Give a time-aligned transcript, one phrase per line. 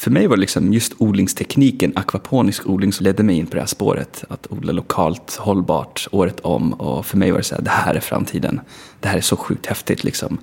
[0.00, 3.60] för mig var det liksom just odlingstekniken, akvaponisk odling, som ledde mig in på det
[3.60, 4.24] här spåret.
[4.28, 6.72] Att odla lokalt, hållbart, året om.
[6.72, 8.60] Och för mig var det så här, det här är framtiden.
[9.00, 10.38] Det här är så sjukt häftigt liksom.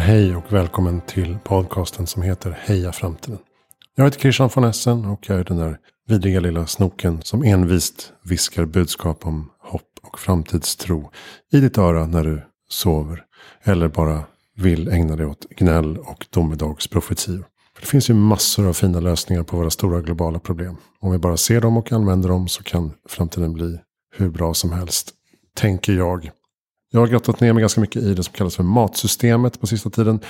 [0.00, 3.38] Men hej och välkommen till podcasten som heter Heja Framtiden.
[3.96, 8.12] Jag heter Christian von Essen och jag är den där vidriga lilla snoken som envist
[8.24, 11.10] viskar budskap om hopp och framtidstro
[11.52, 13.24] i ditt öra när du sover.
[13.62, 14.22] Eller bara
[14.56, 17.44] vill ägna dig åt gnäll och domedagsprofetior.
[17.74, 20.76] För det finns ju massor av fina lösningar på våra stora globala problem.
[21.00, 23.78] Om vi bara ser dem och använder dem så kan framtiden bli
[24.16, 25.10] hur bra som helst.
[25.54, 26.30] Tänker jag.
[26.92, 29.90] Jag har grottat ner mig ganska mycket i det som kallas för matsystemet på sista
[29.90, 30.20] tiden.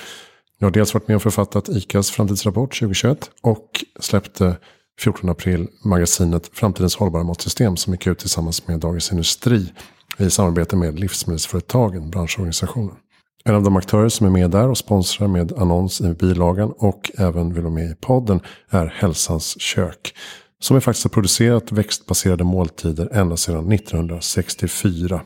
[0.58, 4.56] Jag har dels varit med och författat ICAs framtidsrapport 2021 och släppte
[5.00, 9.72] 14 april magasinet Framtidens hållbara matsystem som gick ut tillsammans med Dagens Industri
[10.18, 12.96] i samarbete med Livsmedelsföretagen, branschorganisationen.
[13.44, 17.10] En av de aktörer som är med där och sponsrar med annons i bilagan och
[17.18, 20.14] även vill vara med i podden är Hälsans kök.
[20.58, 25.20] Som är faktiskt har producerat växtbaserade måltider ända sedan 1964.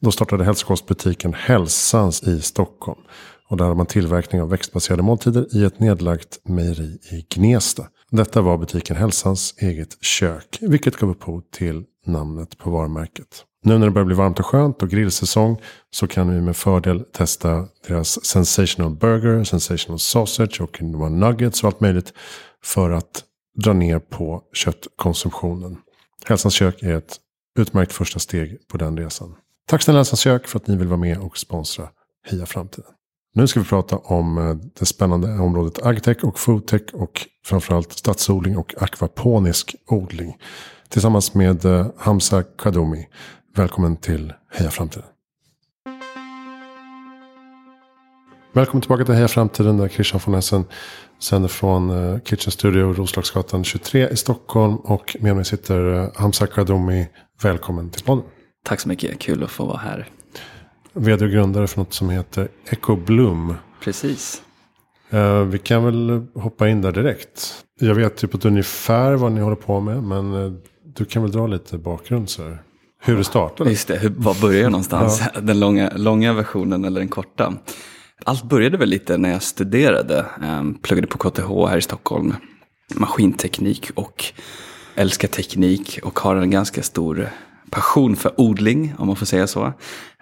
[0.00, 3.00] Då startade hälsokostbutiken Hälsans i Stockholm.
[3.48, 7.86] Och där har man tillverkning av växtbaserade måltider i ett nedlagt mejeri i Gnesta.
[8.10, 10.58] Detta var butiken Hälsans eget kök.
[10.60, 13.44] Vilket gav upphov till namnet på varumärket.
[13.64, 17.04] Nu när det börjar bli varmt och skönt och grillsäsong så kan vi med fördel
[17.12, 22.12] testa deras sensational burger, sensational sausage och nuggets och allt möjligt.
[22.64, 23.24] För att
[23.64, 25.76] dra ner på köttkonsumtionen.
[26.24, 27.16] Hälsans kök är ett
[27.58, 29.34] utmärkt första steg på den resan.
[29.68, 31.88] Tack snälla Hälsans kök för att ni vill vara med och sponsra
[32.26, 32.90] Heja Framtiden.
[33.34, 38.56] Nu ska vi prata om eh, det spännande området agtech och foodtech och framförallt stadsodling
[38.56, 40.36] och akvaponisk odling.
[40.88, 43.08] Tillsammans med eh, Hamza Kadomi.
[43.56, 45.06] Välkommen till Heja Framtiden.
[48.52, 50.64] Välkommen tillbaka till Heja Framtiden där Christian von Essen
[51.18, 54.76] sänder från eh, Kitchen Studio Roslagsgatan 23 i Stockholm.
[54.76, 57.08] Och med mig sitter Hamza Kadomi.
[57.42, 58.24] Välkommen till podden.
[58.68, 60.06] Tack så mycket, kul att få vara här.
[60.92, 63.54] Vd och grundare för något som heter Echo Bloom.
[63.80, 64.42] Precis.
[65.14, 67.64] Uh, vi kan väl hoppa in där direkt.
[67.80, 70.02] Jag vet typ att ungefär vad ni håller på med.
[70.02, 70.52] Men uh,
[70.96, 72.62] du kan väl dra lite bakgrund så här.
[73.00, 73.70] Hur det startade.
[73.70, 75.22] Just det, hur, var börjar jag någonstans?
[75.34, 75.40] ja.
[75.40, 77.54] Den långa, långa versionen eller den korta?
[78.24, 80.26] Allt började väl lite när jag studerade.
[80.42, 82.34] Um, pluggade på KTH här i Stockholm.
[82.94, 84.24] Maskinteknik och
[84.94, 87.28] älskar teknik och har en ganska stor
[87.70, 89.72] passion för odling, om man får säga så.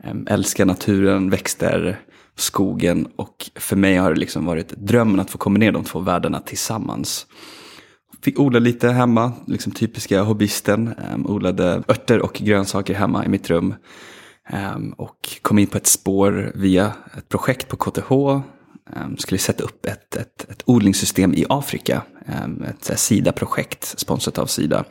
[0.04, 2.00] Ehm, älskar naturen, växter,
[2.36, 6.40] skogen och för mig har det liksom varit drömmen att få kombinera de två världarna
[6.40, 7.26] tillsammans.
[8.22, 10.88] Fick odla lite hemma, liksom typiska hobbyisten.
[10.88, 13.74] Um, ehm, odlade örter och grönsaker hemma i mitt rum.
[14.76, 18.10] Um, och kom in på ett spår via ett projekt på KTH.
[18.94, 22.02] Ehm, skulle sätta upp ett, ett, ett odlingssystem i Afrika.
[22.26, 24.84] Ehm, ett Sida-projekt sponsrat av Sida.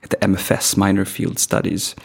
[0.00, 1.96] Det heter MFS, Minor Field Studies.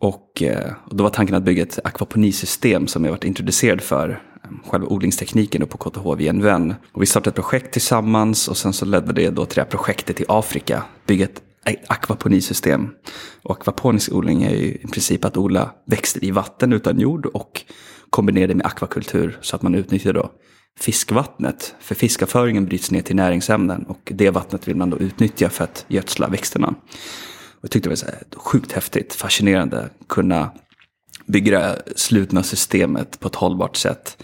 [0.00, 4.22] Och, eh, och då var tanken att bygga ett akvaponisystem som jag varit introducerad för.
[4.44, 6.74] Ehm, själva odlingstekniken på KTH via en vän.
[6.92, 9.70] Och vi startade ett projekt tillsammans och sen så ledde det då till det här
[9.70, 10.82] projektet i Afrika.
[11.06, 11.42] Bygga ett
[11.86, 12.90] akvaponisystem.
[13.42, 17.64] Och akvaponisk odling är ju i princip att odla växter i vatten utan jord och
[18.10, 20.30] kombinera det med akvakultur så att man utnyttjar då
[20.80, 21.74] fiskvattnet.
[21.80, 25.84] För fiskavföringen bryts ner till näringsämnen och det vattnet vill man då utnyttja för att
[25.88, 26.68] gödsla växterna.
[26.68, 30.50] Och jag tyckte det var så här sjukt häftigt, fascinerande, kunna
[31.26, 34.22] bygga det här slutna systemet på ett hållbart sätt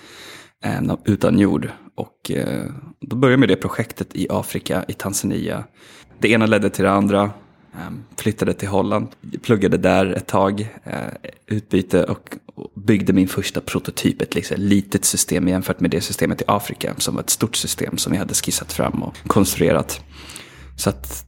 [0.65, 1.69] eh, utan jord.
[1.95, 2.71] Och eh,
[3.01, 5.65] då började jag med det projektet i Afrika, i Tanzania.
[6.19, 7.31] Det ena ledde till det andra.
[7.79, 9.09] Ehm, flyttade till Holland,
[9.43, 12.37] pluggade där ett tag, eh, utbyte och
[12.75, 14.23] byggde min första prototyp.
[14.23, 17.99] Ett liksom litet system jämfört med det systemet i Afrika som var ett stort system
[17.99, 20.01] som vi hade skissat fram och konstruerat.
[20.77, 21.27] Så att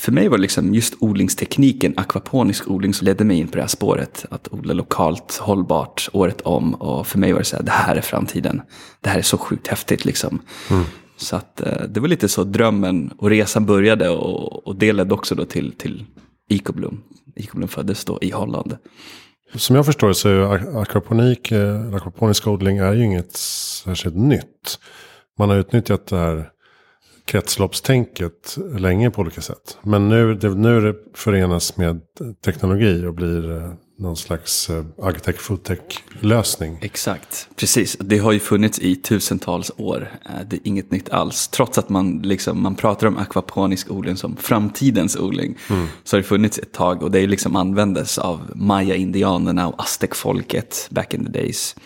[0.00, 3.62] för mig var det liksom just odlingstekniken, akvaponisk odling, som ledde mig in på det
[3.62, 4.24] här spåret.
[4.30, 6.74] Att odla lokalt, hållbart, året om.
[6.74, 8.62] Och för mig var det så här, det här är framtiden.
[9.00, 10.38] Det här är så sjukt häftigt liksom.
[10.70, 10.84] Mm.
[11.16, 15.14] Så att, eh, det var lite så drömmen och resan började och, och det ledde
[15.14, 16.04] också då till, till
[16.48, 17.02] Icoblom.
[17.36, 18.76] Icoblom föddes då i Holland.
[19.54, 24.78] Som jag förstår det så är akvaponik, eh, akvaponisk odling är ju inget särskilt nytt.
[25.38, 26.50] Man har utnyttjat det här
[27.24, 29.78] kretsloppstänket länge på olika sätt.
[29.82, 32.00] Men nu, det, nu det förenas med
[32.44, 35.80] teknologi och blir eh, någon slags eh, agtech foodtech
[36.20, 36.78] lösning.
[36.80, 37.96] Exakt, precis.
[38.00, 40.18] Det har ju funnits i tusentals år.
[40.24, 41.48] Eh, det är inget nytt alls.
[41.48, 45.58] Trots att man, liksom, man pratar om akvaponisk odling som framtidens odling.
[45.70, 45.86] Mm.
[46.04, 51.14] Så har det funnits ett tag och det liksom användes av maya-indianerna och aztekfolket back
[51.14, 51.76] in the days.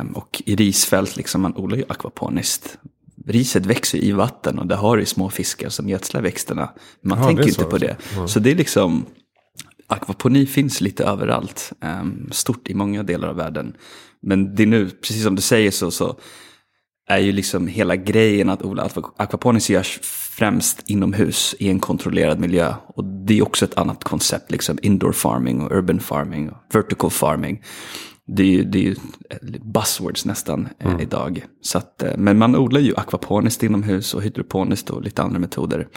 [0.00, 2.78] Um, och i risfält, liksom, man odlar ju akvaponiskt.
[3.26, 6.70] Riset växer i vatten och där har du små fiskar som gödslar växterna.
[7.02, 7.96] Man ja, tänker inte på det.
[8.14, 8.28] Mm.
[8.28, 9.06] Så det är liksom
[9.88, 11.72] akvaponi finns lite överallt.
[11.80, 13.76] Um, stort i många delar av världen.
[14.22, 16.18] Men det är nu, precis som du säger så, så
[17.08, 22.74] är ju liksom hela grejen att odla akvaponis görs främst inomhus i en kontrollerad miljö.
[22.86, 27.10] Och det är också ett annat koncept, liksom indoor farming och urban farming och vertical
[27.10, 27.62] farming.
[28.26, 28.96] Det är ju, det är ju
[29.62, 31.00] buzzwords nästan eh, mm.
[31.00, 31.44] idag.
[31.60, 35.88] Så att, eh, men man odlar ju akvaponiskt inomhus och hydroponiskt och lite andra metoder.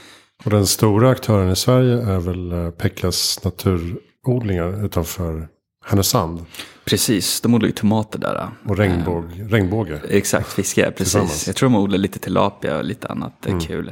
[0.44, 5.48] Och den stora aktören i Sverige är väl eh, Pekkas naturodlingar utanför
[5.86, 6.46] Härnösand.
[6.86, 8.50] Precis, de odlar ju tomater där.
[8.66, 10.02] Och regnbåg, eh, regnbåge.
[10.10, 11.48] Exakt, fiske, precis.
[11.48, 13.60] Jag tror de odlar lite tilapia och lite annat mm.
[13.60, 13.92] kul.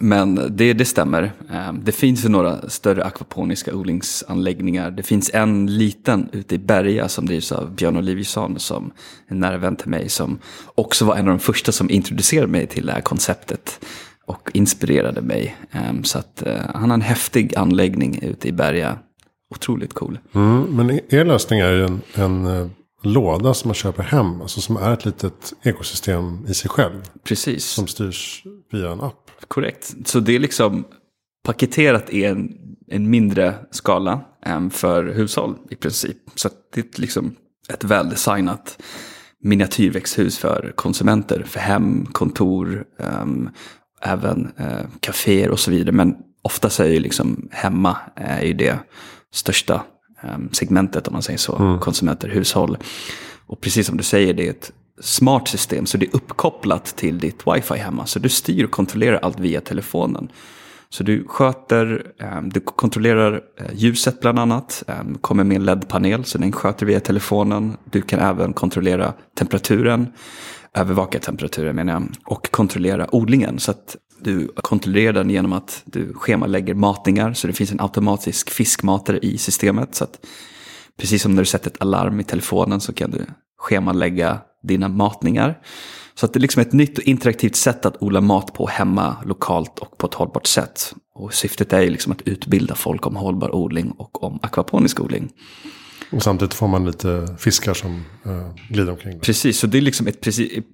[0.00, 1.32] Men det, det stämmer.
[1.52, 4.90] Eh, det finns ju några större akvaponiska odlingsanläggningar.
[4.90, 8.92] Det finns en liten ute i Berga som drivs av Björn Oliviusson som
[9.28, 12.66] en nära vän till mig som också var en av de första som introducerade mig
[12.66, 13.80] till det här konceptet
[14.32, 15.56] och inspirerade mig.
[15.70, 18.98] Ehm, så att eh, han har en häftig anläggning ute i Berga.
[19.54, 20.18] Otroligt cool.
[20.34, 22.66] Mm, men er lösning är ju en, en eh,
[23.02, 24.40] låda som man köper hem.
[24.40, 27.02] Alltså som är ett litet ekosystem i sig själv.
[27.24, 27.64] Precis.
[27.64, 28.42] Som styrs
[28.72, 29.30] via en app.
[29.48, 29.94] Korrekt.
[30.04, 30.84] Så det är liksom
[31.44, 32.52] paketerat i en,
[32.88, 36.18] en mindre skala um, för hushåll i princip.
[36.34, 37.36] Så det är liksom
[37.72, 38.78] ett väldesignat
[39.42, 42.84] miniatyrväxthus för konsumenter, för hem, kontor,
[43.22, 43.50] um,
[44.02, 45.92] även eh, kaféer och så vidare.
[45.92, 48.78] Men oftast är ju liksom hemma är ju det
[49.32, 49.82] största
[50.22, 51.56] eh, segmentet om man säger så.
[51.56, 51.78] Mm.
[51.78, 52.78] Konsumenter, hushåll.
[53.46, 55.86] Och precis som du säger, det är ett smart system.
[55.86, 58.06] Så det är uppkopplat till ditt wifi hemma.
[58.06, 60.28] Så du styr och kontrollerar allt via telefonen.
[60.88, 62.06] Så du sköter,
[62.38, 64.82] um, du kontrollerar uh, ljuset bland annat.
[64.86, 67.76] Um, kommer med en LED-panel så den sköter via telefonen.
[67.84, 70.06] Du kan även kontrollera temperaturen
[70.76, 73.58] övervaka temperaturen menar jag, och kontrollera odlingen.
[73.58, 78.50] Så att du kontrollerar den genom att du schemalägger matningar så det finns en automatisk
[78.50, 79.94] fiskmatare i systemet.
[79.94, 80.26] Så att
[81.00, 83.26] precis som när du sätter ett alarm i telefonen så kan du
[83.58, 85.58] schemalägga dina matningar.
[86.14, 89.16] Så att det är liksom ett nytt och interaktivt sätt att odla mat på hemma,
[89.24, 90.94] lokalt och på ett hållbart sätt.
[91.14, 95.32] Och syftet är ju liksom att utbilda folk om hållbar odling och om akvaponisk odling.
[96.12, 99.20] Och samtidigt får man lite fiskar som eh, glider omkring.
[99.20, 100.20] Precis, så det är liksom ett,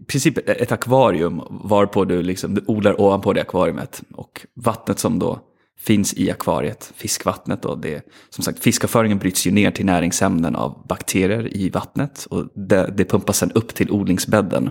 [0.07, 4.03] princip ett akvarium varpå du, liksom, du odlar ovanpå det akvariet.
[4.15, 5.41] Och vattnet som då
[5.81, 7.65] finns i akvariet, fiskvattnet.
[7.65, 12.27] Och det, som sagt, fiskavföringen bryts ju ner till näringsämnen av bakterier i vattnet.
[12.31, 14.71] Och det, det pumpas sen upp till odlingsbädden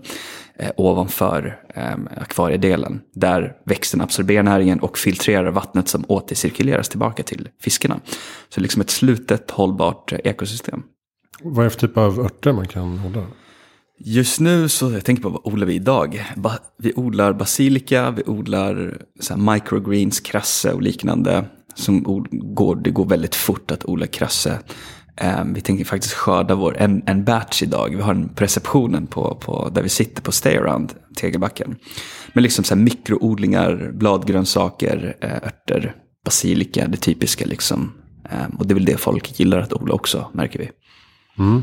[0.55, 3.01] eh, ovanför eh, akvariedelen.
[3.13, 7.99] Där växten absorberar näringen och filtrerar vattnet som återcirkuleras tillbaka till fiskarna.
[8.49, 10.83] Så liksom ett slutet hållbart eh, ekosystem.
[11.41, 13.23] Vad är det för typ av örter man kan odla?
[13.99, 16.25] Just nu så, jag tänker på vad odlar vi idag?
[16.35, 21.45] Ba, vi odlar basilika, vi odlar så här microgreens, krasse och liknande.
[21.75, 24.59] Som går, det går väldigt fort att odla krasse.
[25.41, 27.95] Um, vi tänker faktiskt skörda vår, en, en batch idag.
[27.95, 31.75] Vi har en preceptionen receptionen på, på, där vi sitter på Stayaround, Tegelbacken.
[32.33, 37.93] Men liksom så här mikroodlingar, bladgrönsaker, eh, örter, basilika, det typiska liksom.
[38.23, 40.69] Um, och det är väl det folk gillar att odla också, märker vi.
[41.43, 41.61] Mm.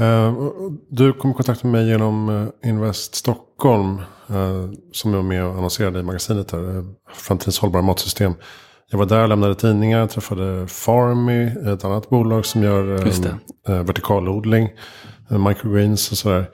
[0.00, 0.52] Uh,
[0.90, 4.00] du kom i kontakt med mig genom uh, Invest Stockholm.
[4.30, 6.84] Uh, som är med och annonserade i magasinet här.
[7.14, 8.34] Framtidens hållbara matsystem.
[8.90, 12.82] Jag var där, och lämnade tidningar, träffade Farmy, ett annat bolag som gör
[13.82, 14.68] vertikalodling.
[15.48, 16.50] microgreens och sådär.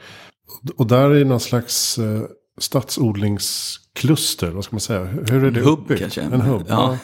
[0.76, 1.98] Och där är någon slags
[2.60, 5.04] stadsodlingskluster, vad ska man säga?
[5.04, 6.20] Hur är det hubb kanske?
[6.20, 6.98] En hubb, ja.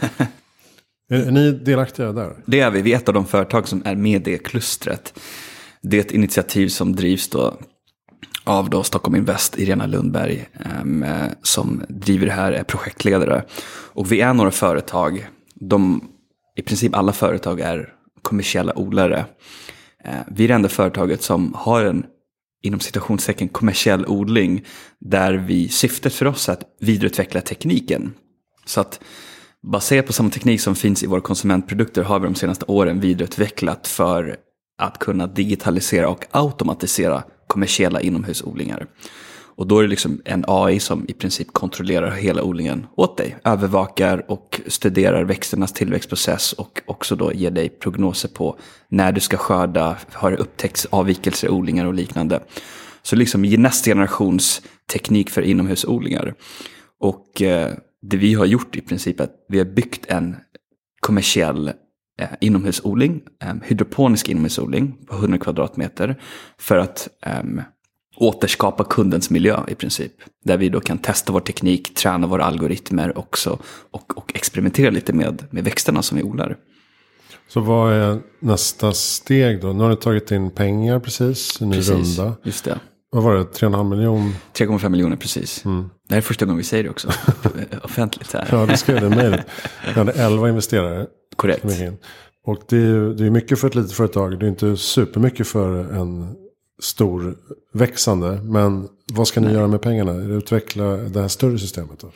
[1.11, 2.37] är, är ni delaktiga där?
[2.47, 5.15] Det är vi, vi är ett av de företag som är med i det klustret.
[5.83, 7.59] Det är ett initiativ som drivs då
[8.49, 11.05] av då Stockholm Invest, Irena Lundberg, ehm,
[11.43, 13.45] som driver det här, är projektledare.
[13.71, 16.09] Och vi är några företag, de,
[16.57, 17.93] i princip alla företag är
[18.23, 19.25] kommersiella odlare.
[20.05, 22.05] Ehm, vi är det enda företaget som har en,
[22.63, 24.65] inom citationstecken, kommersiell odling,
[25.01, 28.15] där vi, syftet för oss är att vidareutveckla tekniken.
[28.67, 29.01] Så att
[29.73, 33.87] baserat på samma teknik som finns i våra konsumentprodukter har vi de senaste åren vidareutvecklat
[33.87, 34.37] för
[34.79, 38.87] att kunna digitalisera och automatisera kommersiella inomhusodlingar.
[39.59, 43.37] Och då är det liksom en AI som i princip kontrollerar hela odlingen åt dig.
[43.45, 48.59] Övervakar och studerar växternas tillväxtprocess och också då ger dig prognoser på
[48.89, 52.41] när du ska skörda, har det upptäckts avvikelser i odlingar och liknande.
[53.03, 56.35] Så liksom nästa generations teknik för inomhusodlingar.
[57.01, 60.37] Och eh, det vi har gjort i princip är att vi har byggt en
[61.01, 61.73] kommersiell
[62.19, 66.21] eh, inomhusodling, eh, hydroponisk inomhusodling på 100 kvadratmeter.
[66.59, 67.43] För att eh,
[68.17, 70.13] återskapa kundens miljö i princip.
[70.45, 73.59] Där vi då kan testa vår teknik, träna våra algoritmer också
[73.91, 76.57] och, och experimentera lite med, med växterna som vi odlar.
[77.49, 79.73] Så vad är nästa steg då?
[79.73, 82.35] Nu har ni tagit in pengar precis, en ny precis, runda.
[82.43, 82.79] Just det.
[83.11, 84.33] Vad var det, 3,5 miljoner?
[84.53, 85.65] 3,5 miljoner precis.
[85.65, 85.91] Mm.
[86.09, 87.09] Det här är första gången vi säger det också
[87.83, 88.33] offentligt.
[88.33, 88.49] Här.
[88.51, 89.47] Ja, det skrev det i mejlet.
[89.87, 91.07] Vi hade 11 investerare.
[91.39, 91.65] Korrekt.
[92.45, 94.41] Och det är, det är mycket för ett litet företag.
[94.41, 96.37] Det är inte supermycket för en
[96.83, 97.37] stor
[97.73, 98.41] växande.
[98.43, 99.57] Men vad ska ni Nej.
[99.57, 100.13] göra med pengarna?
[100.13, 102.11] Utveckla det här större systemet då?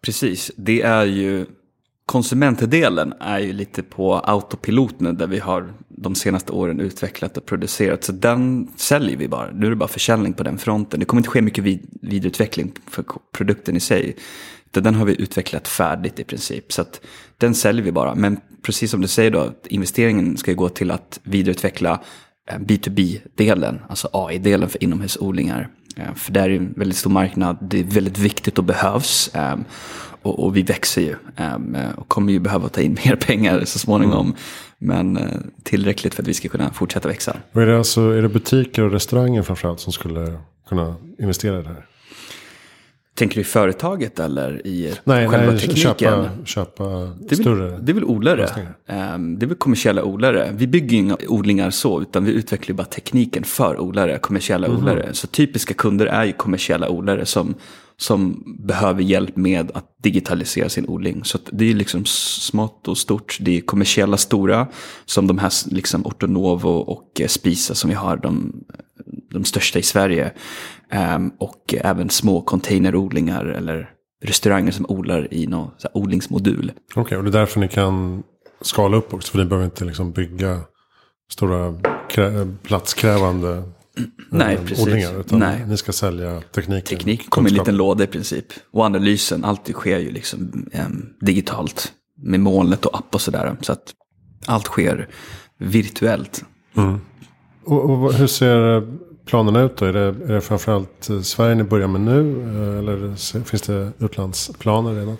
[0.00, 1.46] Precis, det är ju
[2.06, 7.46] konsumentdelen är ju lite på autopilot nu där vi har de senaste åren utvecklat och
[7.46, 8.04] producerat.
[8.04, 9.50] Så den säljer vi bara.
[9.50, 11.00] Nu är det bara försäljning på den fronten.
[11.00, 14.16] Det kommer inte ske mycket vid vidareutveckling för produkten i sig.
[14.70, 16.72] Den har vi utvecklat färdigt i princip.
[16.72, 17.00] Så att
[17.38, 18.14] den säljer vi bara.
[18.14, 22.00] Men precis som du säger då, investeringen ska gå till att vidareutveckla
[22.50, 25.68] B2B-delen, alltså AI-delen för inomhusodlingar.
[25.96, 29.30] Eh, för där är en väldigt stor marknad, det är väldigt viktigt och behövs.
[29.34, 29.64] Ehm,
[30.24, 31.16] och, vi växer ju
[31.96, 34.26] och kommer ju behöva ta in mer pengar så småningom.
[34.26, 34.36] Mm.
[34.78, 37.36] Men eh, tillräckligt för att vi ska kunna fortsätta växa.
[37.52, 40.38] Och är, det alltså, är det butiker och restauranger framförallt som skulle
[40.68, 41.86] kunna investera i det här?
[43.14, 45.98] Tänker du i företaget eller i nej, själva nej, tekniken?
[45.98, 46.84] Köpa, köpa
[47.28, 48.48] det större Det är väl odlare.
[49.14, 50.52] Um, det är väl kommersiella odlare.
[50.56, 54.78] Vi bygger inga odlingar så, utan vi utvecklar bara tekniken för odlare, kommersiella mm.
[54.78, 55.14] odlare.
[55.14, 57.54] Så typiska kunder är ju kommersiella odlare som,
[57.96, 61.24] som behöver hjälp med att digitalisera sin odling.
[61.24, 63.38] Så det är liksom smått och stort.
[63.40, 64.66] Det är kommersiella stora,
[65.04, 68.64] som de här liksom Ortonovo och eh, Spisa som vi har, de,
[69.30, 70.32] de största i Sverige.
[71.16, 73.90] Um, och även små containerodlingar eller
[74.24, 76.72] restauranger som odlar i någon odlingsmodul.
[76.90, 78.22] Okej, okay, och det är därför ni kan
[78.60, 79.32] skala upp också.
[79.32, 80.60] För ni behöver inte liksom bygga
[81.32, 81.74] stora
[82.62, 83.64] platskrävande eh,
[84.30, 84.86] Nej, precis.
[84.86, 85.20] odlingar.
[85.20, 85.66] Utan Nej.
[85.66, 86.98] ni ska sälja tekniken.
[86.98, 88.46] Teknik kommer i en liten låda i princip.
[88.70, 91.92] Och analysen, allt det sker ju liksom um, digitalt.
[92.24, 93.56] Med molnet och app och sådär.
[93.60, 93.94] Så att
[94.46, 95.08] allt sker
[95.58, 96.44] virtuellt.
[96.76, 97.00] Mm.
[97.64, 98.82] Och, och hur ser eh,
[99.26, 99.84] planerna ut då?
[99.84, 102.42] Är det, är det framförallt eh, Sverige ni börjar med nu?
[102.42, 105.16] Eh, eller finns det utlandsplaner redan?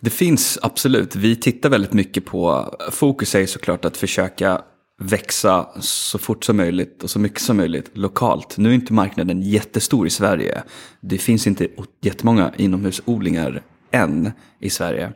[0.00, 1.16] Det finns absolut.
[1.16, 4.62] Vi tittar väldigt mycket på, fokus är såklart att försöka
[5.00, 8.58] växa så fort som möjligt och så mycket som möjligt lokalt.
[8.58, 10.62] Nu är inte marknaden jättestor i Sverige.
[11.00, 11.68] Det finns inte
[12.00, 15.12] jättemånga inomhusodlingar än i Sverige.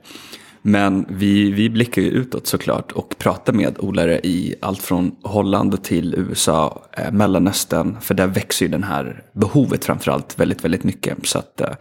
[0.69, 5.85] Men vi, vi blickar ju utåt såklart och pratar med odlare i allt från Holland
[5.85, 8.01] till USA, eh, Mellanöstern.
[8.01, 11.27] För där växer ju den här behovet framförallt väldigt, väldigt mycket.
[11.27, 11.75] Så att eh,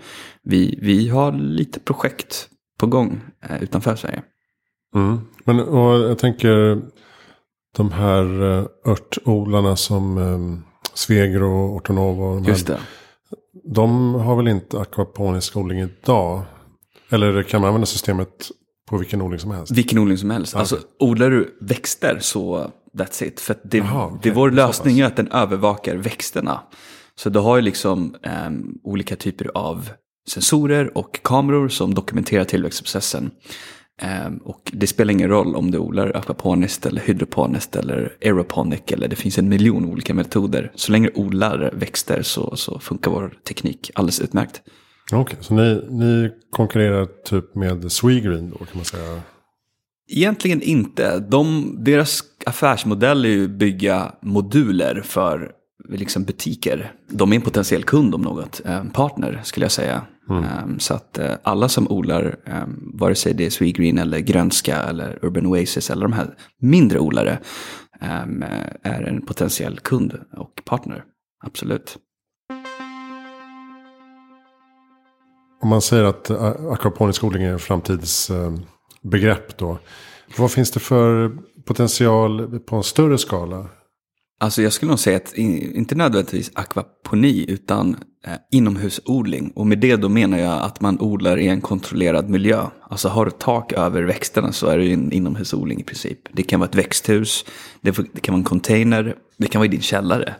[0.43, 2.49] vi, vi har lite projekt
[2.79, 4.21] på gång eh, utanför Sverige.
[4.95, 5.19] Mm.
[5.43, 6.81] Men jag tänker
[7.77, 10.63] de här uh, örtodlarna som um,
[10.93, 12.39] Svegro och Ortonovo.
[12.39, 12.79] De, Just det.
[13.73, 16.41] de har väl inte akvaponisk odling idag?
[17.09, 18.51] Eller kan man använda systemet
[18.89, 19.71] på vilken odling som helst?
[19.71, 20.53] Vilken odling som helst.
[20.53, 20.59] Okay.
[20.59, 23.39] Alltså odlar du växter så that's it.
[23.39, 24.19] För det, Aha, okay.
[24.23, 26.59] det vår lösning är att den övervakar växterna.
[27.15, 28.15] Så du har ju liksom
[28.47, 29.89] um, olika typer av
[30.27, 33.31] sensorer och kameror som dokumenterar tillväxtprocessen.
[34.27, 39.07] Um, och det spelar ingen roll om du odlar akvaponiskt eller hydroponiskt eller aeroponic eller
[39.07, 40.71] det finns en miljon olika metoder.
[40.75, 44.61] Så länge du odlar växter så, så funkar vår teknik alldeles utmärkt.
[45.11, 49.21] Okej, okay, så ni, ni konkurrerar typ med Swegreen då kan man säga?
[50.07, 51.19] Egentligen inte.
[51.19, 55.51] De, deras affärsmodell är ju att bygga moduler för
[55.89, 56.91] liksom butiker.
[57.09, 60.01] De är en potentiell kund om något, en partner skulle jag säga.
[60.29, 60.43] Mm.
[60.43, 64.77] Ehm, så att eh, alla som odlar, ehm, vare sig det är Swegreen eller Grönska
[64.77, 67.39] eller Urban Oasis eller de här mindre odlare,
[68.01, 68.43] ehm,
[68.83, 71.03] är en potentiell kund och partner.
[71.43, 71.97] Absolut.
[75.65, 79.77] Om man säger att eh, akvaponisk odling är en framtidsbegrepp eh, då.
[80.37, 81.31] Vad finns det för
[81.67, 83.67] potential på en större skala?
[84.39, 89.51] Alltså jag skulle nog säga att inte nödvändigtvis akvaponi utan eh, inomhusodling.
[89.55, 92.65] Och med det då menar jag att man odlar i en kontrollerad miljö.
[92.89, 96.19] Alltså har du tak över växterna så är det ju en inomhusodling i princip.
[96.31, 97.45] Det kan vara ett växthus,
[97.81, 97.91] det,
[98.21, 100.35] kan vara en container, det kan vara i din källare.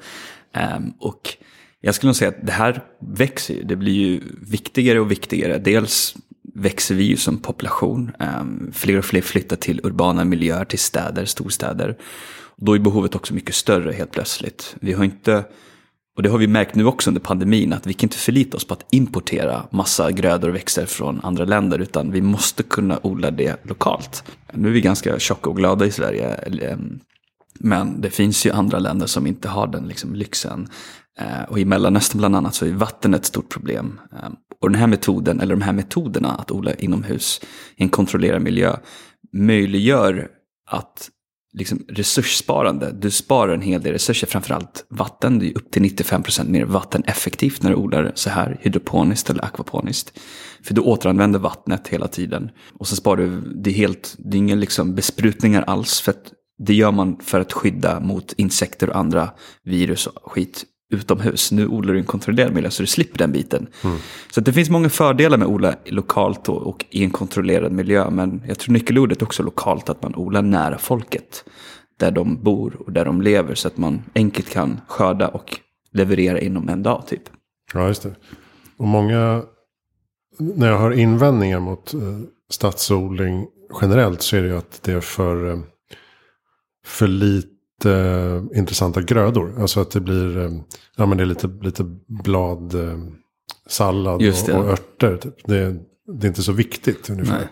[0.53, 1.38] Ehm, och
[1.86, 3.63] jag skulle nog säga att det här växer ju.
[3.63, 5.58] Det blir ju viktigare och viktigare.
[5.58, 6.15] Dels
[6.54, 8.12] växer vi ju som population.
[8.20, 11.98] Ehm, fler och fler flyttar till urbana miljöer, till städer, storstäder.
[12.58, 14.75] Då är behovet också mycket större helt plötsligt.
[14.80, 15.44] Vi har inte,
[16.18, 18.68] och det har vi märkt nu också under pandemin, att vi kan inte förlita oss
[18.68, 23.32] på att importera massa grödor och växter från andra länder, utan vi måste kunna odla
[23.32, 24.24] det lokalt.
[24.54, 27.00] Nu är vi ganska tjocka och glada i Sverige, ehm,
[27.60, 30.70] men det finns ju andra länder som inte har den liksom, lyxen.
[31.20, 34.00] Eh, och i Mellanöstern bland annat så är vatten ett stort problem.
[34.14, 34.30] Eh,
[34.62, 37.42] och den här metoden, eller de här metoderna att odla inomhus
[37.76, 38.76] i en kontrollerad miljö
[39.34, 40.28] möjliggör
[40.68, 41.10] att
[41.54, 45.40] liksom resurssparande, du sparar en hel del resurser, framförallt vatten.
[45.40, 50.20] Det är upp till 95% mer vatteneffektivt när du odlar så här hydroponiskt eller akvaponiskt.
[50.64, 52.50] För du återanvänder vattnet hela tiden.
[52.80, 56.02] Och så sparar du, det är helt, det är inga liksom besprutningar alls.
[56.02, 59.30] För att det gör man för att skydda mot insekter och andra
[59.64, 61.52] virus och skit utomhus.
[61.52, 63.68] Nu odlar du en kontrollerad miljö så du slipper den biten.
[63.84, 63.98] Mm.
[64.32, 68.10] Så det finns många fördelar med att odla lokalt och, och, i en kontrollerad miljö.
[68.10, 71.46] Men jag tror nyckelordet också lokalt, att man odlar nära folket.
[72.00, 75.60] Där de bor och där de lever så att man enkelt kan skörda och
[75.92, 77.24] leverera inom en dag typ.
[77.74, 78.16] Ja, just det.
[78.78, 79.44] Och många,
[80.40, 82.00] när jag hör invändningar mot eh,
[82.50, 83.48] stadsodling
[83.82, 85.60] generellt så är det ju att det är för, eh,
[86.86, 87.55] för lite
[87.86, 89.62] eh, intressanta grödor.
[89.62, 90.51] Alltså att det blir, eh,
[90.96, 91.84] ja men det är lite, lite
[92.24, 92.98] blad, eh,
[93.67, 95.17] sallad och, och örter.
[95.17, 95.34] Typ.
[95.46, 95.75] Det,
[96.20, 97.38] det, är inte så viktigt ungefär.
[97.38, 97.48] Nej.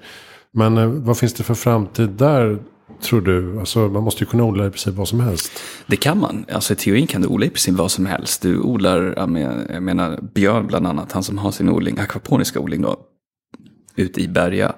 [0.51, 2.59] Men eh, vad finns det för framtid där?
[3.01, 3.59] Tror du?
[3.59, 5.51] Alltså, man måste ju kunna odla i princip vad som helst.
[5.87, 6.45] Det kan man.
[6.51, 8.41] Alltså, I teorin kan du odla i princip vad som helst.
[8.41, 9.13] Du odlar,
[9.69, 12.97] jag menar Björn bland annat, han som har sin odling, akvaponiska odling då,
[13.95, 14.75] ute i Berga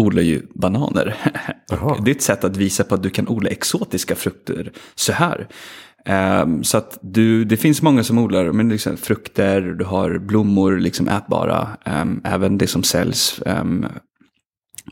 [0.00, 1.16] odlar ju bananer.
[2.04, 5.48] det är ett sätt att visa på att du kan odla exotiska frukter så här.
[6.42, 10.78] Um, så att du, det finns många som odlar men liksom frukter, du har blommor,
[10.78, 11.68] liksom ätbara.
[11.86, 13.86] Um, även det som säljs um,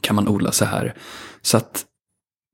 [0.00, 0.94] kan man odla så här.
[1.42, 1.84] Så att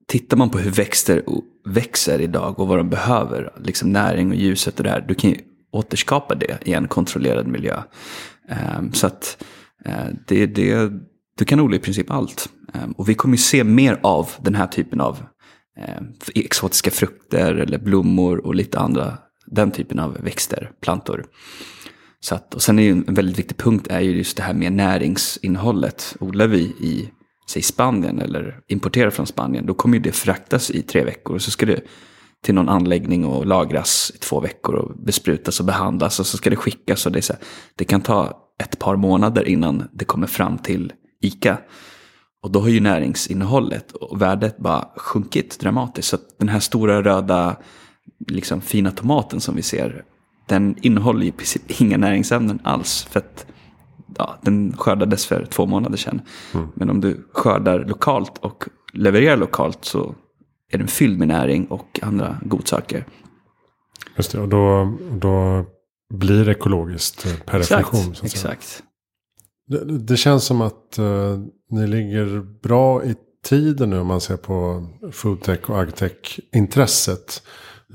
[0.08, 1.22] tittar man på hur växter
[1.68, 5.30] växer idag och vad de behöver, liksom näring och ljuset och det här, du kan
[5.30, 5.36] ju
[5.72, 7.82] återskapa det i en kontrollerad miljö.
[8.92, 9.44] så att
[9.88, 10.92] uh, det, det
[11.38, 12.48] du kan odla i princip allt.
[12.74, 15.18] Ehm, och vi kommer se mer av den här typen av
[15.78, 21.24] ehm, exotiska frukter eller blommor och lite andra, den typen av växter, plantor.
[22.20, 24.54] Så att, och sen är ju en väldigt viktig punkt är ju just det här
[24.54, 26.16] med näringsinnehållet.
[26.20, 27.10] Odlar vi i
[27.50, 31.34] säg Spanien eller importerar från Spanien, då kommer ju det fraktas i tre veckor.
[31.34, 31.80] Och så ska det
[32.44, 36.20] till någon anläggning och lagras i två veckor och besprutas och behandlas.
[36.20, 37.42] Och så ska det skickas och det, är så här,
[37.76, 40.92] det kan ta ett par månader innan det kommer fram till
[41.24, 41.58] ICA.
[42.42, 46.08] Och då har ju näringsinnehållet och värdet bara sjunkit dramatiskt.
[46.08, 47.56] Så den här stora röda,
[48.28, 50.04] liksom fina tomaten som vi ser,
[50.48, 53.06] den innehåller ju precis inga näringsämnen alls.
[53.10, 53.46] För att
[54.18, 56.20] ja, den skördades för två månader sedan.
[56.54, 56.68] Mm.
[56.74, 60.14] Men om du skördar lokalt och levererar lokalt så
[60.72, 63.06] är den fylld med näring och andra godsaker.
[64.16, 65.64] Just det, och då, då
[66.14, 68.24] blir det ekologiskt per exakt, definition.
[68.24, 68.82] Exakt.
[69.66, 71.38] Det, det, känns som att uh,
[71.70, 77.42] ni ligger bra i tiden nu om man ser på foodtech och agtech-intresset.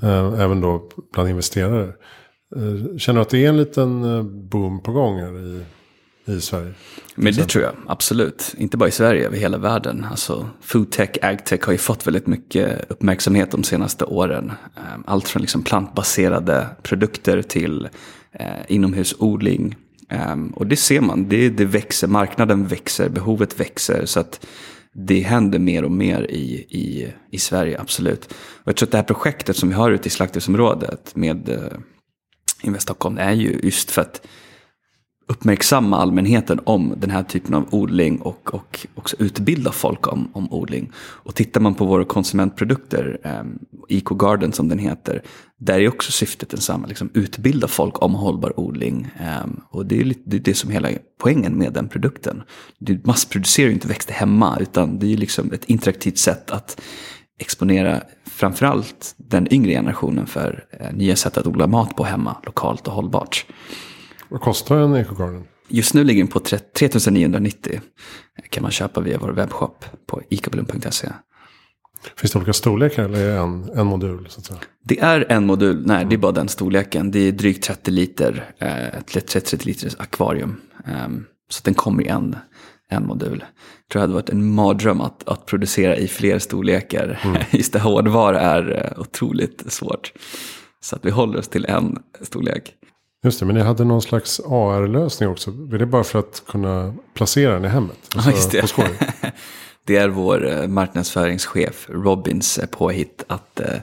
[0.02, 1.92] Uh, även då bland investerare.
[2.56, 4.02] Uh, känner du att det är en liten
[4.48, 5.62] boom på gång här i,
[6.32, 6.74] i Sverige?
[7.14, 8.54] Men det tror jag, absolut.
[8.58, 10.06] Inte bara i Sverige, över hela världen.
[10.10, 14.52] Alltså, foodtech, agtech har ju fått väldigt mycket uppmärksamhet de senaste åren.
[15.04, 17.88] Allt från liksom plantbaserade produkter till
[18.32, 19.76] eh, inomhusodling
[20.10, 24.06] Um, och det ser man, det, det växer, marknaden växer, behovet växer.
[24.06, 24.46] Så att
[24.92, 28.24] det händer mer och mer i, i, i Sverige, absolut.
[28.34, 31.78] Och jag tror att det här projektet som vi har ute i slakthusområdet med uh,
[32.62, 34.26] Invest Stockholm är ju just för att
[35.30, 40.52] uppmärksamma allmänheten om den här typen av odling och, och också utbilda folk om, om
[40.52, 40.90] odling.
[40.96, 43.42] Och tittar man på våra konsumentprodukter, eh,
[43.88, 45.22] Eco Garden som den heter,
[45.58, 49.08] där är också syftet densamma, liksom utbilda folk om hållbar odling.
[49.20, 50.90] Eh, och det är, lite, det är det som är hela
[51.20, 52.42] poängen med den produkten.
[52.78, 56.80] Du massproducerar ju inte växter hemma, utan det är liksom ett interaktivt sätt att
[57.38, 62.86] exponera framförallt den yngre generationen för eh, nya sätt att odla mat på hemma, lokalt
[62.86, 63.46] och hållbart.
[64.30, 65.44] Vad kostar en ekogarden?
[65.68, 67.80] Just nu ligger den på 3990.
[68.50, 71.08] Kan man köpa via vår webbshop på ikablom.se.
[72.16, 74.26] Finns det olika storlekar eller är det en, en modul?
[74.28, 74.58] Så att säga?
[74.84, 77.10] Det är en modul, nej det är bara den storleken.
[77.10, 80.60] Det är drygt 30 liter, eh, 30 liters akvarium.
[81.06, 82.36] Um, så den kommer i en,
[82.88, 83.38] en modul.
[83.38, 87.20] Jag tror det hade varit en mardröm att, att producera i fler storlekar.
[87.24, 87.42] Mm.
[87.50, 90.12] Just det, hårdvara är eh, otroligt svårt.
[90.80, 92.74] Så att vi håller oss till en storlek.
[93.24, 95.50] Just det, men ni hade någon slags AR-lösning också.
[95.50, 97.98] Är det bara för att kunna placera den i hemmet?
[98.14, 98.60] Alltså, ja, just det.
[98.60, 98.98] På skoj?
[99.86, 103.76] det är vår eh, marknadsföringschef Robins eh, påhitt att eh,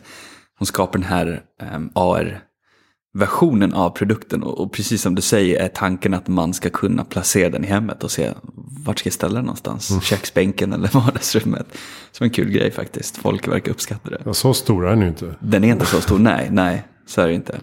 [0.60, 2.47] hon skapar den här eh, AR
[3.13, 7.04] versionen av produkten och, och, precis som du säger är tanken att man ska kunna
[7.04, 8.32] placera den i hemmet och se
[8.86, 9.89] vart ska jag ställa den någonstans.
[9.89, 10.02] Mm.
[10.02, 11.67] Köksbänken eller vardagsrummet.
[12.12, 13.17] Som en kul grej faktiskt.
[13.17, 14.21] Folk verkar uppskatta det.
[14.26, 15.36] Ja, så stor är den ju inte.
[15.39, 17.60] Den är inte så stor, nej, nej, så är det inte.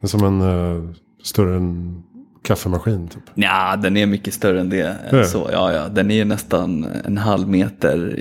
[0.00, 0.90] Det är som en uh,
[1.22, 2.02] större än
[2.42, 3.22] kaffemaskin typ.
[3.34, 5.24] Ja, den är mycket större än det.
[5.28, 5.88] Så, ja, ja.
[5.88, 8.18] Den är nästan en halv meter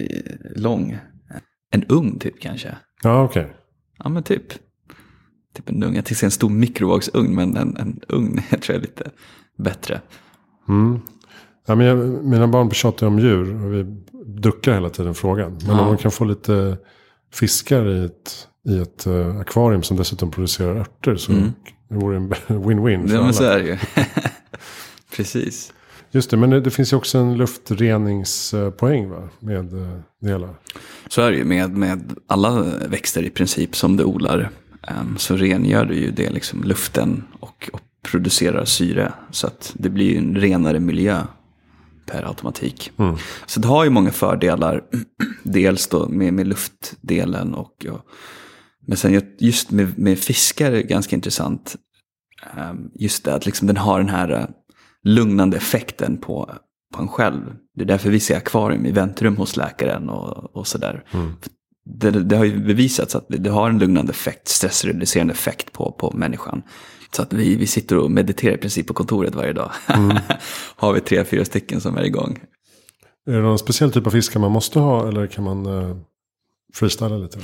[0.56, 0.98] lång.
[1.72, 2.76] En ugn typ kanske.
[3.04, 3.44] Ja, okej.
[3.44, 3.56] Okay.
[4.04, 4.54] Ja, men typ
[5.56, 5.96] typ en ugn.
[5.96, 9.12] Jag tänkte en stor mikrovågsugn, men en, en ugn jag tror jag är lite
[9.58, 10.02] bättre.
[10.70, 11.00] Mm.
[11.68, 13.84] Ja, men jag, mina barn tjatar om djur och vi
[14.42, 15.52] duckar hela tiden frågan.
[15.52, 15.82] Men ja.
[15.82, 16.78] om man kan få lite
[17.34, 21.52] fiskar i ett, i ett uh, akvarium som dessutom producerar örter så mm.
[21.90, 23.78] Det vore en win-win ja, men så är det ju.
[25.16, 25.74] Precis.
[26.12, 29.30] Just det, men det, finns ju också en luftreningspoäng va?
[29.40, 30.50] med uh, det hela.
[31.08, 34.50] Så är det ju med, med alla växter i princip som du odlar.
[34.88, 39.14] Ehm, så rengör du ju det liksom luften och, och producerar syre.
[39.32, 41.22] Så att det blir ju en renare miljö
[42.06, 42.92] per automatik.
[42.98, 43.16] Mm.
[43.46, 44.84] Så det har ju många fördelar.
[45.44, 48.04] Dels då med, med luftdelen och ja.
[48.90, 51.76] Men sen just med, med fiskar är ganska intressant.
[52.58, 54.46] Ehm, just det att liksom den har den här eh,
[55.04, 56.52] lugnande effekten på,
[56.96, 57.56] på en själv.
[57.76, 61.04] Det är därför vi ser akvarium i väntrum hos läkaren och, och sådär.
[61.12, 61.36] Mm
[61.98, 66.12] det, det, har ju bevisats att det har en lugnande effekt, stressreducerande effekt på, på
[66.12, 66.62] människan.
[67.12, 69.72] Så att vi, vi sitter och mediterar i princip på kontoret varje dag.
[69.88, 70.18] Mm.
[70.76, 72.40] har vi tre, fyra stycken som är igång.
[73.28, 75.98] Är det någon speciell typ av fiskar man måste ha eller kan man uh,
[76.74, 77.40] freestyla lite?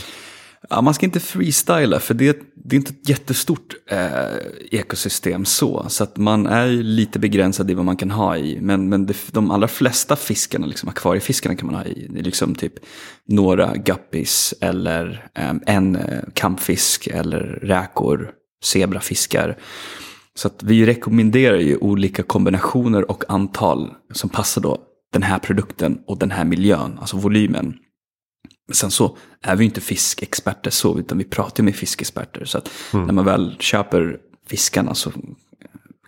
[0.70, 5.86] Ja, man ska inte freestyla för det, det är inte ett jättestort eh, ekosystem så.
[5.90, 8.60] Så att man är lite begränsad i vad man kan ha i.
[8.62, 12.08] Men, men det, de allra flesta fiskarna, liksom akvariefiskarna kan man ha i.
[12.10, 12.74] Det är liksom typ
[13.28, 18.32] några guppies eller eh, en eh, kampfisk eller räkor,
[18.64, 19.58] zebrafiskar.
[20.36, 24.78] Så att vi rekommenderar ju olika kombinationer och antal som passar då
[25.14, 27.74] den här produkten och den här miljön, alltså volymen.
[28.68, 32.46] Men sen så är vi inte fiskexperter så, utan vi pratar med fiskexperter.
[32.46, 33.06] Så att mm.
[33.06, 35.12] när man väl köper fiskarna så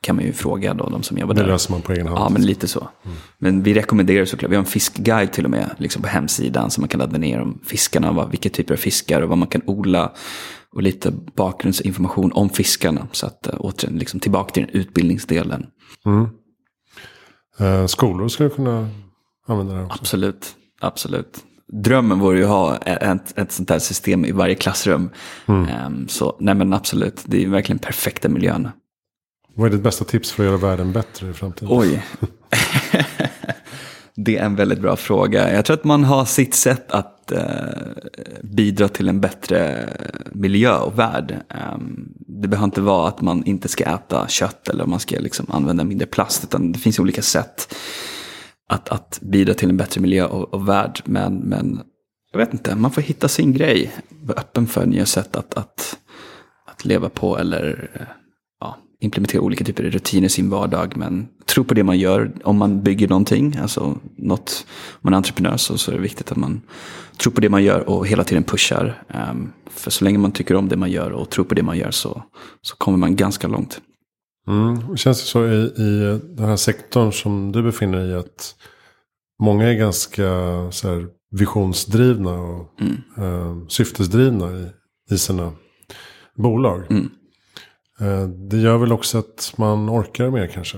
[0.02, 1.44] kan man ju fråga då de som jobbar där.
[1.44, 2.20] Det löser man på egen hand.
[2.20, 2.90] Ja, men lite så.
[3.06, 3.18] Mm.
[3.38, 6.72] Men vi rekommenderar såklart, vi har en fiskguide till och med liksom på hemsidan.
[6.72, 9.48] Så man kan ladda ner om fiskarna, vad, vilka typer av fiskar och vad man
[9.48, 10.14] kan odla.
[10.72, 13.08] Och lite bakgrundsinformation om fiskarna.
[13.12, 15.66] Så att äh, återigen, liksom tillbaka till den utbildningsdelen.
[16.06, 16.28] Mm.
[17.60, 18.90] Eh, skolor skulle kunna
[19.48, 19.98] använda det också.
[20.02, 25.10] Absolut, absolut drömmen vore ju att ha ett, ett sånt här system i varje klassrum.
[25.46, 25.86] Mm.
[25.86, 28.70] Um, så nej men absolut, det är verkligen perfekta miljön.
[29.56, 31.70] Vad är ditt bästa tips för att göra världen bättre i framtiden?
[31.72, 32.06] Oj.
[34.16, 35.54] det är en väldigt bra fråga.
[35.54, 37.40] Jag tror att man har sitt sätt att uh,
[38.44, 39.90] bidra till en bättre
[40.32, 41.36] miljö och värld.
[41.74, 45.46] Um, det behöver inte vara att man inte ska äta kött eller man ska liksom
[45.50, 46.44] använda mindre plast.
[46.44, 47.76] Utan det finns olika sätt
[48.68, 51.02] att, att bidra till en bättre miljö och, och värld.
[51.06, 51.82] Men, men
[52.32, 53.94] jag vet inte, man får hitta sin grej.
[54.10, 55.98] Vara öppen för nya sätt att, att,
[56.72, 58.08] att leva på eller eh,
[58.60, 60.98] ja, implementera olika typer av rutiner i sin vardag.
[60.98, 62.32] Men tro på det man gör.
[62.44, 66.32] Om man bygger någonting, alltså något, om man är entreprenör så, så är det viktigt
[66.32, 66.62] att man
[67.18, 69.04] tror på det man gör och hela tiden pushar.
[69.32, 71.78] Um, för så länge man tycker om det man gör och tror på det man
[71.78, 72.24] gör så,
[72.62, 73.82] så kommer man ganska långt.
[74.48, 74.98] Mm.
[74.98, 78.56] Känns det så i, i den här sektorn som du befinner dig i att
[79.40, 80.24] många är ganska
[80.72, 82.98] så här, visionsdrivna och mm.
[83.18, 84.68] eh, syftesdrivna i,
[85.14, 85.54] i sina
[86.36, 86.84] bolag.
[86.90, 87.10] Mm.
[88.00, 90.78] Eh, det gör väl också att man orkar mer kanske?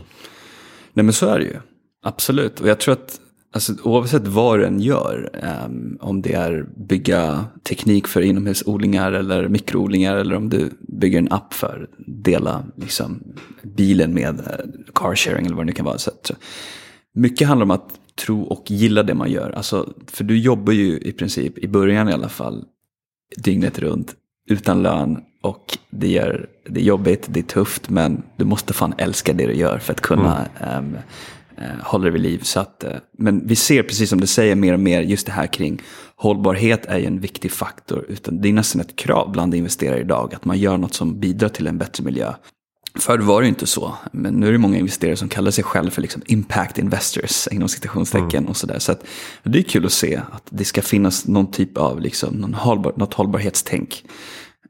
[0.93, 1.59] Nej men så är det ju.
[2.03, 2.59] Absolut.
[2.59, 3.19] Och jag tror att
[3.51, 5.29] Alltså, oavsett vad du än gör,
[5.65, 11.31] um, om det är bygga teknik för inomhusodlingar eller mikroodlingar eller om du bygger en
[11.31, 13.23] app för att dela liksom,
[13.63, 15.97] bilen med uh, carsharing eller vad det nu kan vara.
[15.97, 16.33] Så, så,
[17.13, 19.51] mycket handlar om att tro och gilla det man gör.
[19.51, 22.65] Alltså, för du jobbar ju i princip, i början i alla fall,
[23.37, 24.15] dygnet runt
[24.49, 28.93] utan lön och det, gör, det är jobbigt, det är tufft men du måste fan
[28.97, 30.85] älska det du gör för att kunna mm.
[30.85, 31.01] um, eh,
[31.83, 32.39] håller det vid liv.
[32.43, 35.31] Så att, eh, men vi ser precis som du säger mer och mer just det
[35.31, 35.81] här kring
[36.15, 38.05] hållbarhet är ju en viktig faktor.
[38.09, 41.49] Utan det är nästan ett krav bland investerare idag att man gör något som bidrar
[41.49, 42.33] till en bättre miljö.
[42.99, 45.91] Förr var det inte så, men nu är det många investerare som kallar sig själva
[45.91, 48.49] för liksom impact investors inom citationstecken mm.
[48.49, 48.79] och sådär.
[48.79, 49.05] Så att,
[49.43, 52.93] det är kul att se att det ska finnas någon typ av liksom, någon hållbar,
[52.97, 54.03] något hållbarhetstänk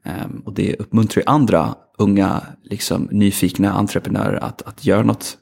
[0.04, 5.36] Um, och det uppmuntrar ju andra unga, liksom, nyfikna entreprenörer att, att göra något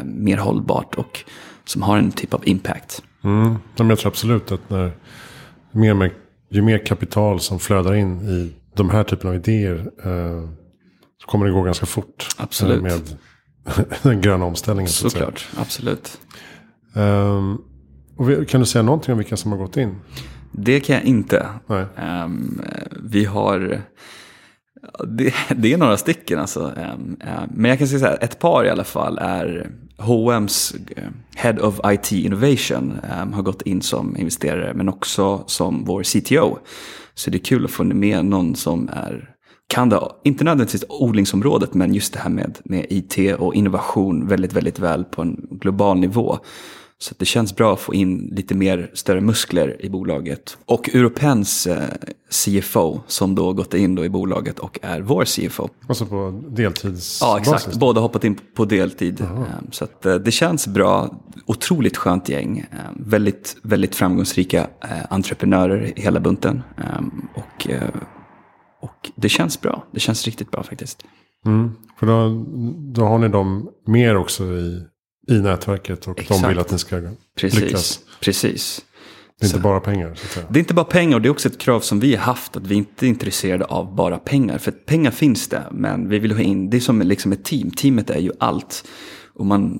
[0.00, 1.24] um, mer hållbart och
[1.64, 3.02] som har en typ av impact.
[3.24, 3.56] Mm.
[3.76, 4.92] Jag tror absolut att när
[5.72, 6.10] mer med,
[6.50, 10.48] ju mer kapital som flödar in i de här typen av idéer eh,
[11.20, 12.28] så kommer det gå ganska fort.
[12.36, 12.76] Absolut.
[12.76, 13.00] Eh, med
[14.02, 14.90] den gröna omställningen.
[14.90, 16.20] Så Såklart, absolut.
[16.94, 17.62] Um,
[18.16, 19.94] och kan du säga någonting om vilka som har gått in?
[20.52, 21.46] Det kan jag inte.
[21.66, 22.62] Um,
[23.02, 23.82] vi har...
[25.08, 26.72] Det, det, är några stycken alltså.
[26.76, 30.74] Ehm, ehm, men jag kan säga så här, ett par i alla fall är H&M's
[30.96, 31.04] eh,
[31.36, 36.58] Head of IT Innovation ehm, har gått in som investerare men också som vår CTO.
[37.14, 39.32] Så det är kul att få med någon som är
[39.68, 44.52] kan det, inte nödvändigtvis odlingsområdet, men just det här med, med IT och innovation väldigt,
[44.52, 46.38] väldigt väl på en global nivå.
[46.98, 50.58] Så det känns bra att få in lite mer större muskler i bolaget.
[50.64, 51.88] Och Europens eh,
[52.30, 55.68] CFO som då gått in då i bolaget och är vår CFO.
[55.88, 57.18] Alltså på deltidsbasis?
[57.22, 57.76] Ja, exakt.
[57.76, 59.20] Båda hoppat in på deltid.
[59.20, 59.46] Aha.
[59.46, 61.22] Ehm, så eh, det känns bra.
[61.46, 62.66] Otroligt skönt gäng.
[62.96, 66.62] Väldigt, väldigt framgångsrika eh, entreprenörer i hela bunten.
[67.34, 67.68] Och,
[68.80, 69.84] och det känns bra.
[69.92, 71.04] Det känns riktigt bra faktiskt.
[71.46, 72.44] Mm, för då,
[72.92, 74.82] då har ni dem mer också i
[75.26, 76.42] i nätverket och Exakt.
[76.42, 77.02] de vill att ni ska
[77.36, 77.60] Precis.
[77.60, 78.00] lyckas.
[78.20, 78.84] Precis.
[79.40, 80.14] Det är inte bara pengar.
[80.14, 80.46] Så att säga.
[80.50, 82.56] Det är inte bara pengar och det är också ett krav som vi har haft.
[82.56, 84.58] Att vi inte är intresserade av bara pengar.
[84.58, 87.70] För pengar finns det, men vi vill ha in, det är som liksom ett team.
[87.70, 88.84] Teamet är ju allt.
[89.34, 89.78] Och man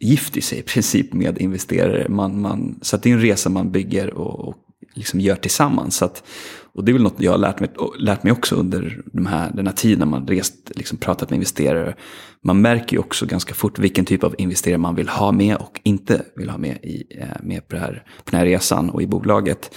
[0.00, 2.08] gifter sig i princip med investerare.
[2.08, 4.54] Man, man, så det är en resa man bygger och, och
[4.94, 5.96] liksom gör tillsammans.
[5.96, 6.22] Så att,
[6.74, 9.50] och det är väl något jag har lärt mig, lärt mig också under de här,
[9.54, 11.94] den här tiden när man rest, liksom pratat med investerare.
[12.44, 15.80] Man märker ju också ganska fort vilken typ av investerare man vill ha med och
[15.82, 19.06] inte vill ha med, i, eh, med på, här, på den här resan och i
[19.06, 19.74] bolaget.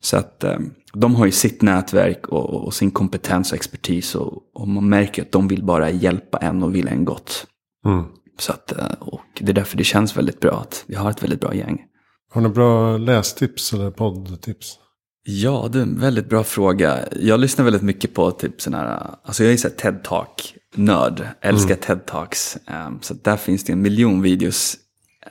[0.00, 0.58] Så att eh,
[0.92, 5.22] de har ju sitt nätverk och, och sin kompetens och expertis och, och, man märker
[5.22, 7.46] att de vill bara hjälpa en och vill en gott.
[7.86, 8.04] Mm.
[8.38, 11.22] Så att, eh, och det är därför det känns väldigt bra att vi har ett
[11.22, 11.80] väldigt bra gäng.
[12.32, 14.78] Har du bra lästips eller poddtips?
[15.22, 16.98] Ja, det är en väldigt bra fråga.
[17.20, 21.80] Jag lyssnar väldigt mycket på typ sådana här, alltså jag är så TED-talk-nörd, älskar mm.
[21.80, 22.58] TED-talks.
[22.86, 24.76] Um, så där finns det en miljon videos.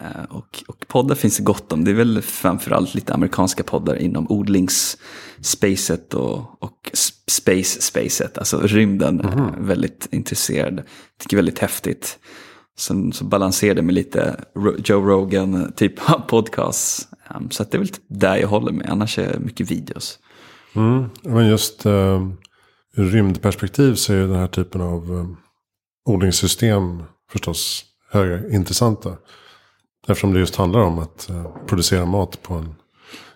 [0.01, 1.83] Uh, och, och poddar finns det gott om.
[1.83, 6.91] Det är väl framförallt lite amerikanska poddar inom odlingsspacet och, och
[7.27, 9.21] space-spacet, alltså rymden.
[9.21, 9.67] Mm.
[9.67, 10.81] Väldigt intresserad,
[11.19, 12.19] tycker väldigt häftigt.
[12.77, 14.35] Sen så balanserar det med lite
[14.85, 17.09] Joe Rogan typ podcast.
[17.35, 18.87] Um, så det är väl typ där jag håller mig.
[18.89, 20.19] Annars är det mycket videos.
[20.75, 21.09] Mm.
[21.21, 22.29] Men just uh,
[22.95, 25.27] ur rymdperspektiv så är den här typen av uh,
[26.05, 29.17] odlingssystem förstås höga, intressanta.
[30.07, 32.75] Eftersom det just handlar om att uh, producera mat på en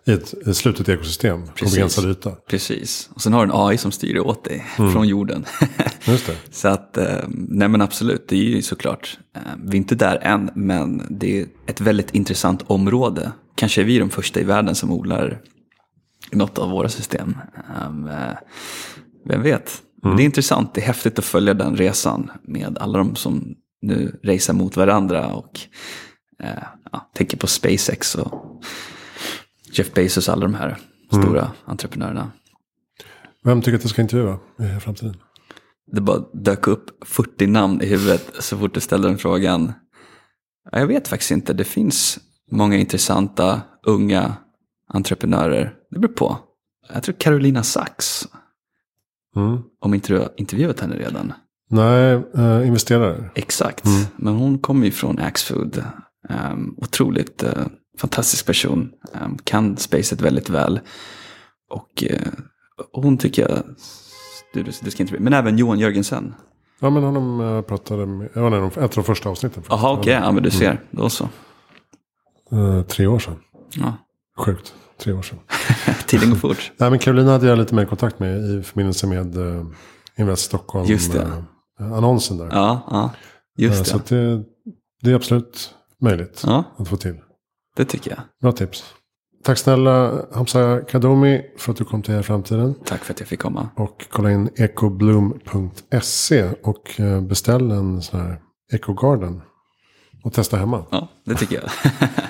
[0.05, 2.31] i ett, ett slutet ekosystem på begränsad yta.
[2.31, 3.09] Precis.
[3.13, 4.91] Och sen har du en AI som styr åt dig mm.
[4.91, 5.45] från jorden.
[6.05, 6.35] Just det.
[6.51, 6.97] Så att,
[7.29, 9.19] nej men absolut, det är ju såklart,
[9.63, 13.31] vi är inte där än, men det är ett väldigt intressant område.
[13.63, 15.41] Kanske är vi de första i världen som odlar
[16.31, 17.37] något av våra system.
[17.75, 18.37] Ehm, eh,
[19.25, 19.81] vem vet?
[20.03, 20.17] Mm.
[20.17, 24.19] Det är intressant, det är häftigt att följa den resan med alla de som nu
[24.23, 25.59] racear mot varandra och
[26.91, 28.63] ja, tänker på SpaceX och
[29.73, 31.23] Jeff Bezos och alla de här mm.
[31.23, 32.31] stora entreprenörerna.
[33.43, 35.17] Vem tycker att du ska intervjua i framtiden?
[35.91, 39.73] Det bara dök upp 40 namn i huvudet så fort du ställde den frågan.
[40.71, 41.53] Jag vet faktiskt inte.
[41.53, 42.19] Det finns
[42.51, 44.35] många intressanta unga
[44.87, 45.73] entreprenörer.
[45.91, 46.37] Det beror på.
[46.93, 48.27] Jag tror Carolina Sachs.
[49.35, 49.61] Mm.
[49.81, 51.33] Om inte du har intervjuat henne redan.
[51.69, 53.29] Nej, uh, investerare.
[53.35, 53.85] Exakt.
[53.85, 54.05] Mm.
[54.15, 55.83] Men hon kommer ju från Axfood.
[56.29, 57.65] Um, otroligt uh,
[57.99, 58.91] fantastisk person.
[59.21, 60.79] Um, kan spacet väldigt väl.
[61.69, 62.17] Och uh,
[62.91, 63.63] hon tycker jag,
[64.53, 66.35] du, du ska inte men även Johan Jörgensen.
[66.79, 69.63] Ja men honom uh, pratade med, ja, nej, ett av de första avsnitten.
[69.69, 70.13] Jaha okej, okay.
[70.13, 70.83] ja men du ser, mm.
[70.91, 71.29] då så.
[72.53, 73.35] Uh, tre år sedan.
[73.75, 73.93] Ja.
[74.37, 75.39] Sjukt, tre år sedan.
[76.07, 76.71] Tiden går fort.
[76.77, 79.65] nej men Carolina hade jag lite mer kontakt med i förbindelse med uh,
[80.17, 80.85] Invest Stockholm.
[80.85, 81.27] Just det.
[81.81, 82.49] Uh, annonsen där.
[82.51, 83.11] Ja, ja.
[83.57, 83.89] Just det.
[83.89, 84.43] Så det,
[85.01, 86.63] det är absolut möjligt ja.
[86.77, 87.15] att få till.
[87.75, 88.19] Det tycker jag.
[88.41, 88.83] Bra tips.
[89.43, 92.75] Tack snälla Hamza Kadomi för att du kom till här i framtiden.
[92.85, 93.69] Tack för att jag fick komma.
[93.75, 98.39] Och kolla in ecobloom.se och eh, beställ en sån här
[98.73, 99.41] ecogarden.
[100.23, 100.85] Och testa hemma.
[100.89, 101.71] Ja, det tycker jag.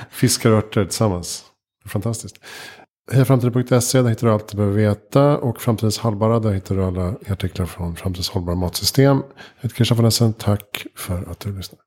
[0.12, 1.45] Fiskar och örter tillsammans.
[1.86, 2.36] Fantastiskt.
[3.12, 5.38] Hejaframtiden.se, där hittar du allt du behöver veta.
[5.38, 9.17] Och Framtidens hållbara, där hittar du alla artiklar från Framtidens hållbara matsystem.
[9.17, 11.84] Jag heter Christian von Essen, tack för att du lyssnade.